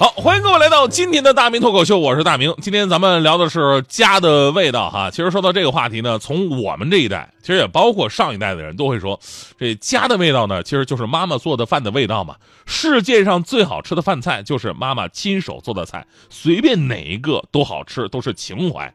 [0.00, 2.54] 好，欢迎各位来到今天的大明脱口秀，我是大明。
[2.62, 5.10] 今天咱们聊的是家的味道哈。
[5.10, 9.20] 其实说到这个话题呢，从我们这一代，其实也包括上一代的人都会说，
[9.58, 12.36] 这家的味道呢，其实就是妈妈做的饭的味道嘛。
[12.64, 18.90] 世界上最好吃的饭菜就是妈妈亲手做的菜，随便哪一个都好吃，都是情怀。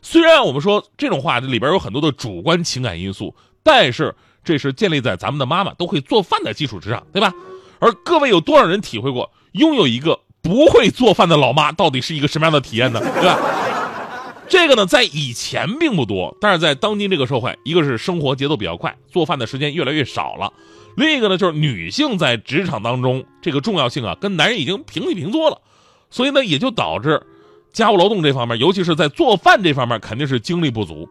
[0.00, 7.30] 虽然我们说这种话里边有很多的主观情感因素，但是这是建立在咱们的妈妈都会做饭的基础之上，对吧？
[7.78, 10.18] 而各位有多少人体会过拥有一个？
[10.46, 13.00] 不会做饭的老妈到底是一个什么样的体验呢？
[13.20, 13.38] 对吧？
[14.48, 20.52] 这个呢，在以前并不多，但是在当今这个社会，一个是生活节奏比较快，做饭的时间越来越少了；
[20.96, 25.60] 另一个呢，就是女性在职场当中这个重要性啊，跟男人已经平起平坐了，
[26.10, 27.20] 所以呢，也就导致
[27.72, 31.08] 家务劳动这方面，尤其是在做饭这方面，肯定是精力不足。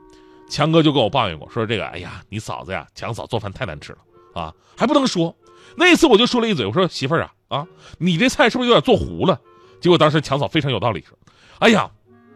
[0.50, 3.98] 强哥就跟我抱怨过，说这个，哎呀，你嫂子呀，强嫂做饭太难吃了
[4.42, 5.36] 啊，还不能说。
[5.76, 7.32] 那次我就说了一嘴，我说媳妇儿啊。
[7.48, 7.66] 啊，
[7.98, 9.40] 你这菜是不是有点做糊了？
[9.82, 11.18] 结果当时强嫂非常有道理说
[11.60, 11.90] ：“哎呀，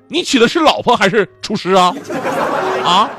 [0.08, 1.96] 你娶的是老婆还是厨师啊？”
[2.86, 3.10] 啊，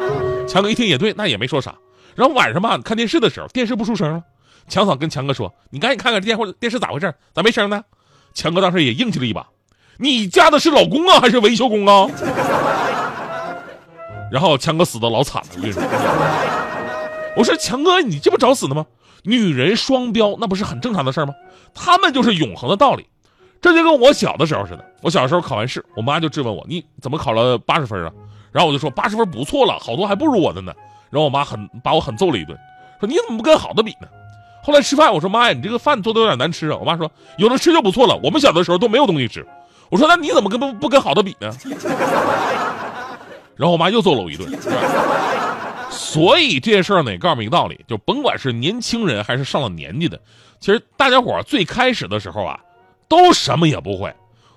[0.47, 1.75] 强哥一听也对，那也没说啥。
[2.15, 4.23] 然后晚上吧，看电视的时候，电视不出声了。
[4.69, 7.13] 强嫂跟强哥说：“你赶紧看看这电或电视咋回事？
[7.35, 7.83] 咋没声呢？”
[8.35, 9.49] 强哥当时也硬气了一把
[9.99, 12.09] ：“你嫁的是老公啊，还是维修工啊？”
[14.31, 15.83] 然后强哥死的老惨了，我跟你说。
[17.37, 18.87] 我说强哥，你这不找死呢吗？
[19.23, 21.35] 女人双标，那不是很正常的事吗？
[21.75, 23.07] 他们就是永恒的道理，
[23.61, 24.85] 这就跟我小的时候似的。
[25.03, 28.11] 我小时候考完试，我妈就质问我：“你怎么考了八十分啊？”
[28.53, 30.73] 然后我就说：“八十分不错了，好多还不如我的呢。”
[31.11, 32.57] 然后我妈狠把我狠揍了一顿，
[32.99, 34.09] 说：“你怎么不跟好的比呢？”
[34.63, 39.47] 后来吃饭，我说：“妈呀，你这个饭做的有点难吃啊！”我妈说：“有的吃就不错了，我们小的时候都没有东西吃。”
[39.91, 41.51] 我说：“那你怎么跟不不跟好的比呢？”
[43.57, 44.51] 然后我妈又揍了我一顿。
[46.13, 50.21] 所以这件事儿呢，也告诉我们一个道理，就甭管是年轻人还是上了年纪的，
[50.59, 52.59] 其实大家伙最开始的时候啊，
[53.09, 54.13] 都什么也不会。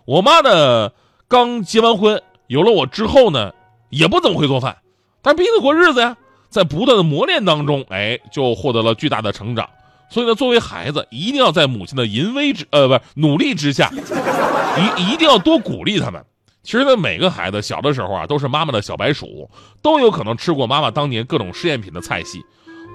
[0.05, 0.91] 我妈呢，
[1.27, 3.53] 刚结完婚，有了我之后呢，
[3.91, 4.77] 也不怎么会做饭，
[5.21, 6.17] 但是逼着过日子呀，
[6.49, 9.69] 在不断的磨练当中，哎，就获得了巨大的成长。
[10.09, 16.25] 所以呢，作为孩子，一定要在母亲的淫威之呃，不是努力之下，一一定要多鼓励他们。
[16.63, 19.49] 其实呢，每个孩子小的时候啊，都是妈妈的小白鼠，
[19.81, 22.41] 都有可能吃过妈妈当年各种试验品的菜系。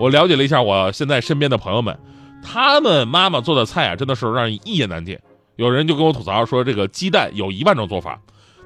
[0.01, 1.99] 我了解了一下，我现在身边的朋友们，
[2.43, 5.19] 他们妈妈做的菜啊，真的是让人一言难尽。
[5.57, 8.19] 有人就跟我吐槽说，这个鸡蛋有一万种做法，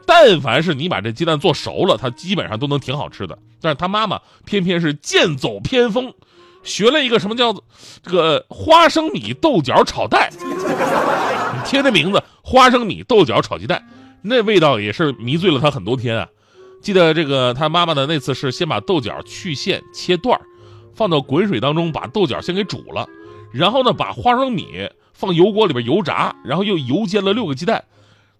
[0.07, 3.37] 但凡是你把这鸡蛋做熟了，它基本上都能挺好吃的。
[3.61, 6.15] 但是他妈妈偏偏是剑走偏锋，
[6.63, 7.65] 学了一个什么叫做
[8.05, 13.85] 这个花生米豆角炒蛋， 你听这名字，花生米豆角炒鸡蛋。
[14.23, 16.29] 那味道也是迷醉了他很多天啊！
[16.81, 20.41] 记得这个他妈妈的那次是先把豆角去线切段
[20.95, 23.09] 放到滚水当中把豆角先给煮了，
[23.53, 27.85] 然后呢把花生米放油锅里边油炸，然后又油煎了六个鸡蛋，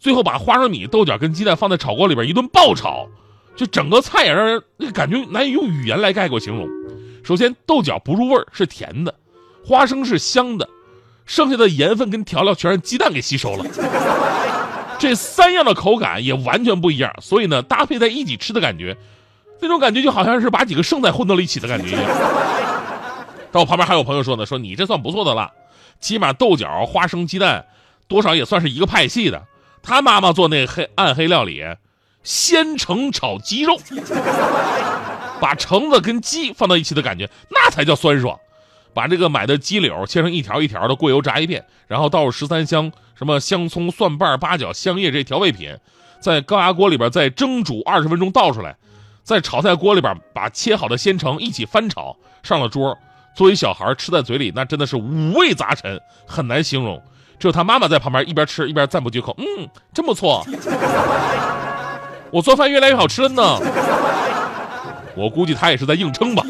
[0.01, 3.07] 最后把花生米、豆角跟鸡蛋放在炒锅里边一顿爆炒，
[3.55, 6.69] 就整个菜也让人那感觉难以用语言来概括形容。
[7.23, 9.15] 首先豆角不入味是甜的，
[9.65, 10.69] 花生是香的，
[11.27, 13.65] 剩下的盐分跟调料全让鸡蛋给吸收了。
[15.03, 18.97] 这三样的口感也完全不一样，所以呢，搭配在一起吃的感觉，
[19.61, 22.03] 那种感觉就好像是把几个剩菜混到了一起的感觉一样。
[23.51, 25.51] 但我旁边还有朋友说呢，说你这算不错的了，
[25.99, 27.67] 起码豆角、花生、鸡蛋，
[28.07, 29.43] 多少也算是一个派系的。
[29.83, 31.65] 他妈妈做那黑暗黑料理，
[32.23, 33.77] 鲜橙炒鸡肉，
[35.41, 38.39] 把橙子跟鸡放到一起的感觉，那才叫酸爽。
[38.95, 45.77] 把这个买的鸡柳切成一条一条的，过油炸一遍，然后倒入十三香，什么香葱、蒜瓣、八角、香叶这调味品，
[46.21, 48.77] 在高压锅里边再蒸煮二十分钟，倒出来，
[49.23, 52.97] 在炒菜锅里边把切好的鲜橙一起翻炒，上了桌。
[53.35, 57.03] 作为小孩吃在嘴里，那真的是五味杂陈，很难形容。
[57.39, 60.47] 只有他妈妈在旁边一边吃一边赞不绝口：“嗯，真不错，
[62.31, 63.59] 我做饭越来越好吃了呢。”
[65.17, 66.45] 我估计他也是在硬撑吧。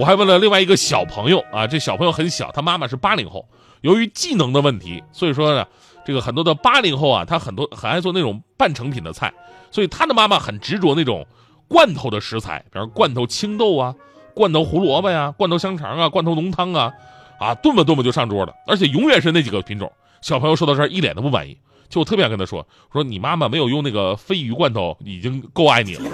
[0.00, 3.46] 我还问了另外一个小朋友啊，这小朋友很小，他妈妈是八零后，
[3.82, 5.66] 由于技能的问题，所以说呢，
[6.06, 9.30] 这个很多的八零后啊，他很多很爱做那种半成品的菜，
[9.70, 11.26] 所以他的妈妈很执着那种
[11.68, 13.94] 罐头的食材，比如罐头青豆啊，
[14.32, 16.90] 罐头胡萝卜呀，罐头香肠啊，罐头浓汤啊，
[17.38, 19.92] 啊炖吧炖吧就上桌了，而且永远是那几个品种。
[20.22, 21.58] 小朋友说到这儿一脸的不满意，
[21.90, 26.10] 就我特别想跟他说，说你妈妈没有用那个鲱鱼罐头已经够爱你了。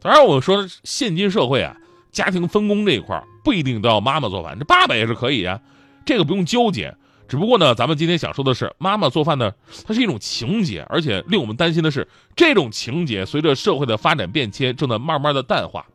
[0.00, 1.76] 当然我说现今社会啊。
[2.14, 5.60] 家庭分工这一块不一定都要妈妈做饭，这爸爸也是可以啊，
[6.06, 6.96] 这个不用纠结。
[7.26, 9.52] 只不过呢，咱们今天想说的是，妈妈做饭呢，
[9.86, 12.06] 它是一种情节，而且令我们担心的是，
[12.36, 15.86] 这种情节随着社会的发展变迁，正在慢慢的淡化。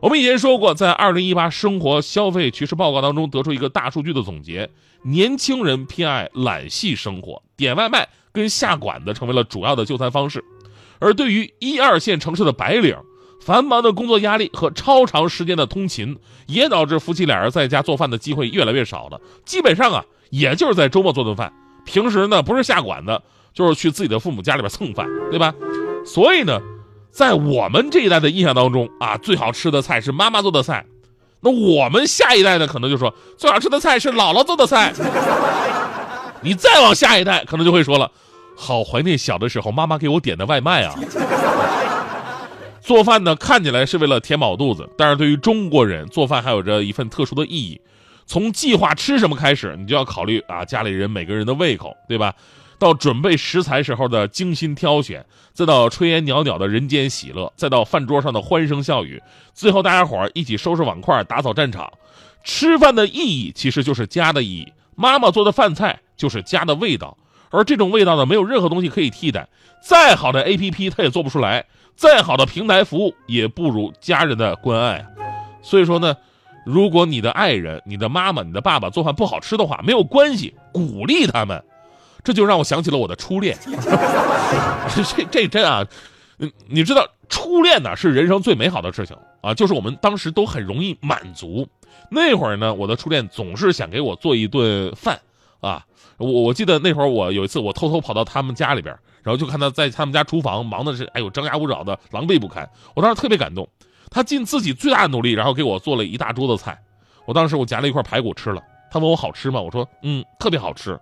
[0.00, 4.68] 我们以前说过，在二零一八生活消费趋势报告当中，得出一个大数据的总结：
[5.02, 10.44] 年轻人偏爱懒系生活，点外卖跟下馆子成为了主要的就餐方式。
[10.98, 12.96] 而对于一二线城市的白领，
[13.40, 19.20] 繁忙的工作压力和超长时间的通勤，也导致夫妻俩人在家做饭的机会越来越少了。
[19.44, 20.04] 基本上啊。
[20.30, 21.50] 也就是在周末做顿饭，
[21.86, 23.18] 平时呢不是下馆子，
[23.54, 25.54] 就是去自己的父母家里边蹭饭，对吧？
[26.04, 26.60] 所以呢，
[27.10, 30.84] 在我们这一代的印象当中啊，最好吃的菜是妈妈做的菜，
[31.40, 34.92] 那我们下一代呢，可能就说最好吃的菜是姥姥做的菜。
[36.42, 38.12] 你再往下一代，可能就会说了，
[38.54, 40.94] 好怀念小的时候妈妈给我点的外卖啊。
[42.88, 47.78] 做饭呢，看起来是为了填饱肚子，但是对于中国人，做饭还有着一份特殊的意义。
[48.24, 52.34] 从计划吃什么开始，你就要考虑啊家里人每个人的胃口，对吧？
[52.78, 61.92] 到准备食材时候的精心挑选，再到炊烟袅袅的人间喜乐，再到饭桌上的欢声笑语，最后大家伙儿一起收拾碗筷，打扫战场。
[62.42, 67.18] 吃饭的意义其实就是家的意义，妈妈做的饭菜就是家的味道，
[67.50, 69.46] 而这种味道呢，没有任何东西可以替代。
[69.82, 71.64] 再好的 APP 它也做不出来，
[71.98, 75.04] 再好的平台服务也不如家人的关爱。
[75.60, 76.16] 所以说呢。
[76.64, 81.64] 如果你的爱人、你的妈妈、你的爸爸做饭不好吃的话，没有关系，鼓励他们。
[82.22, 83.56] 这就让我想起了我的初恋。
[84.94, 85.82] 这这真啊，
[86.40, 91.66] 嗯，你知道初恋呢是人生最美好的事情啊，就是我们当时都很容易满足。
[92.10, 95.18] 那会儿呢，我的初恋总是想给我做一顿饭
[95.60, 95.86] 啊。
[96.18, 98.94] 我我记得那会儿我有一次我偷偷跑到他们家里边，
[99.28, 102.66] 然后就看他在他们家厨房忙的是哎呦张牙舞爪的，狼狈不堪。
[102.94, 103.68] 我当时特别感动。
[104.10, 106.80] 他尽自己最大的努力，然后给我做了一大桌子菜。
[107.26, 109.60] 我当时我夹了一块排骨吃了，他问我好吃吗？
[109.60, 110.98] 我说嗯，特别好吃。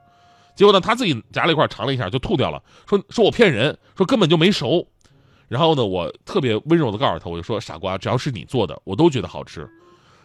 [0.56, 4.84] 结果呢，他自己夹了一块尝了一下就吐掉了，说说我骗人，说根本就没熟。
[5.46, 9.70] 然后呢，我特别温柔的告诉他，我就说傻瓜，只要是你做的，我都觉得好吃。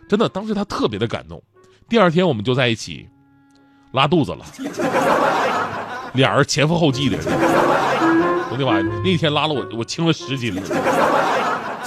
[0.09, 1.39] 真的，当时他特别的感动。
[1.87, 3.07] 第二天我们就在一起
[3.91, 4.43] 拉肚子了，
[6.15, 7.19] 俩人前赴后继的。
[8.51, 10.61] 我的妈呀，那天拉了我，我轻了十斤了。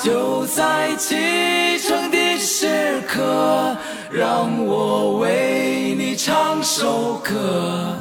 [0.02, 3.76] 就在启程的时刻，
[4.10, 7.94] 让我为你唱首歌。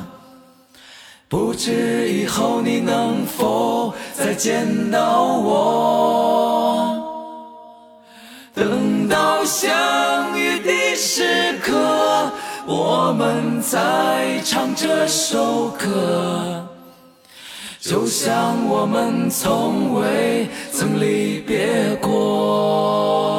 [1.27, 7.03] 不知以后你能否再见到我？
[8.53, 12.31] 等到相遇的时刻，
[12.65, 16.65] 我们再唱这首歌。
[17.85, 23.32] 就像我们从未曾离别过。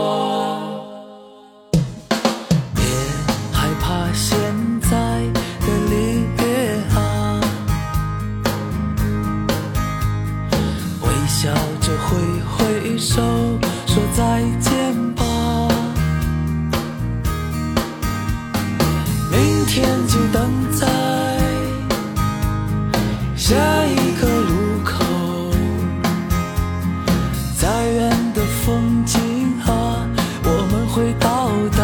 [28.64, 29.20] 风景
[29.66, 30.08] 啊，
[30.42, 31.82] 我们会到达。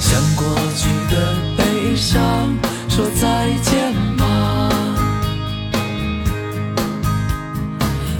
[0.00, 0.44] 向过
[0.74, 1.14] 去的
[1.56, 2.18] 悲伤
[2.88, 4.24] 说再见吧，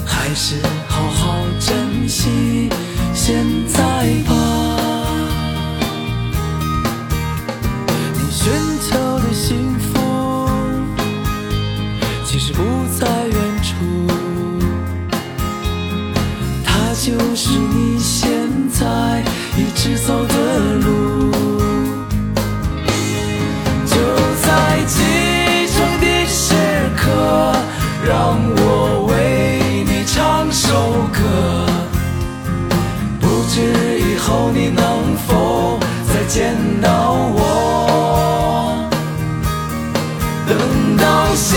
[0.07, 0.54] 还是
[0.87, 2.71] 好好珍惜
[3.12, 3.81] 现在
[4.28, 4.33] 吧。
[8.14, 9.01] 你选择。
[28.64, 30.69] 我为你唱首
[31.12, 31.21] 歌
[33.21, 33.61] 不知
[33.99, 35.78] 以后你能否
[36.09, 37.40] 再见到我？
[40.47, 40.57] 等
[40.97, 41.02] 到
[41.35, 41.50] 相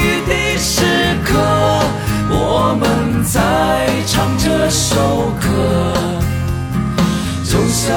[0.00, 0.84] 遇的时
[1.24, 1.30] 刻
[2.30, 3.38] 我们再
[4.06, 5.46] 唱这首歌。
[7.44, 7.94] 就像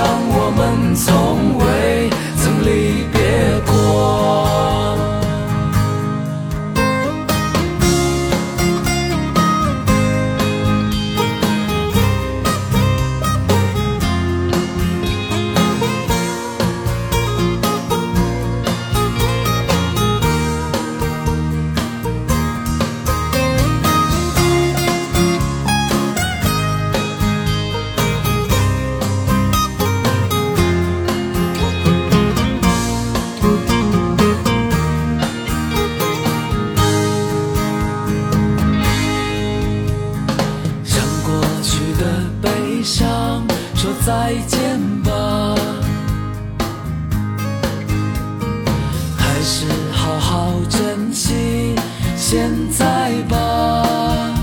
[52.30, 54.36] 现在吧。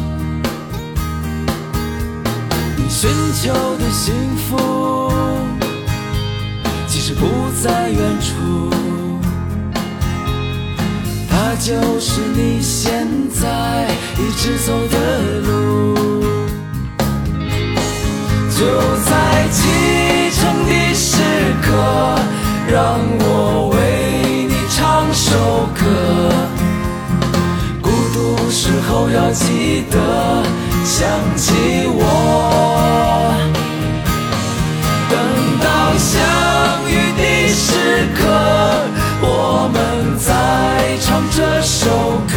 [2.79, 3.11] 你寻
[3.43, 5.13] 求的幸福，
[6.87, 7.27] 其实不
[7.63, 8.71] 在远处，
[11.29, 13.87] 它就是你现在
[14.17, 15.95] 一直走的路。
[18.57, 18.65] 就
[29.15, 29.97] 要记得
[30.85, 31.53] 想起
[31.87, 32.03] 我。
[35.09, 35.17] 等
[35.63, 35.67] 到
[35.97, 36.11] 相
[36.91, 37.63] 遇的时
[38.17, 38.21] 刻，
[39.23, 39.79] 我们
[40.19, 40.27] 再
[41.01, 41.87] 唱这首
[42.27, 42.35] 歌。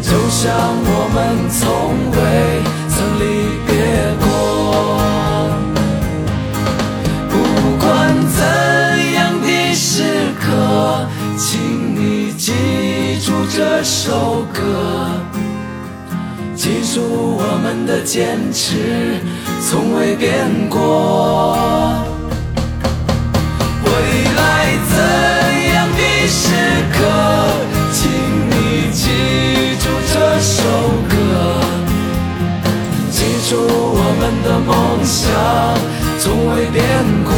[0.00, 0.48] 就像
[0.82, 1.18] 我们
[1.50, 1.60] 从
[2.16, 2.18] 未
[2.88, 3.22] 曾离
[3.66, 3.69] 别
[13.52, 15.10] 这首歌，
[16.54, 17.02] 记住
[17.36, 19.18] 我们的坚持
[19.60, 21.56] 从未变过。
[23.84, 23.90] 未
[24.36, 24.94] 来怎
[25.74, 26.54] 样的时
[26.92, 26.98] 刻，
[27.92, 28.08] 请
[28.50, 29.10] 你记
[29.80, 30.62] 住这首
[31.10, 31.12] 歌，
[33.10, 33.18] 记
[33.50, 35.18] 住我们的梦想
[36.20, 36.80] 从未变
[37.24, 37.28] 过，